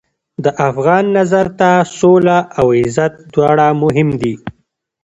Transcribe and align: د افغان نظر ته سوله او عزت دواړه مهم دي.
د 0.43 0.45
افغان 0.69 1.05
نظر 1.17 1.45
ته 1.59 1.69
سوله 1.97 2.37
او 2.59 2.65
عزت 2.79 3.13
دواړه 3.33 3.67
مهم 3.83 4.09
دي. 4.21 4.33